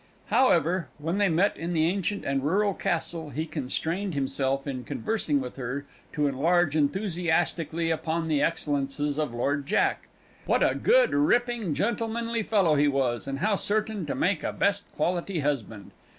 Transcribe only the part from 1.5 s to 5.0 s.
in the ancient and rural castle he constrained himself, in